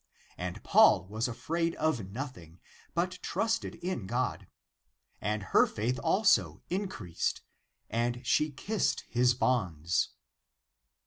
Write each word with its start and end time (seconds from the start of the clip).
And 0.35 0.63
Paul 0.63 1.05
was 1.09 1.27
afraid 1.27 1.75
of 1.75 2.09
nothing, 2.09 2.59
but 2.95 3.19
trusted 3.21 3.75
in 3.75 4.07
God. 4.07 4.47
And 5.21 5.43
her 5.53 5.67
faith 5.67 5.99
also 5.99 6.63
increased 6.71 7.41
and 7.87 8.25
she 8.25 8.49
kissed 8.49 9.01
his 9.07 9.35
bonds. 9.35 10.09